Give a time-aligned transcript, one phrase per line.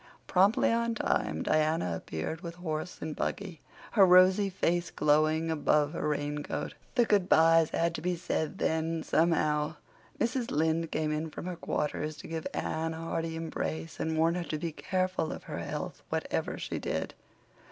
[0.25, 3.61] Promptly on time Diana appeared with horse and buggy,
[3.91, 6.73] her rosy face glowing above her raincoat.
[6.95, 9.75] The good byes had to be said then somehow.
[10.19, 10.49] Mrs.
[10.49, 14.43] Lynde came in from her quarters to give Anne a hearty embrace and warn her
[14.45, 17.13] to be careful of her health, whatever she did.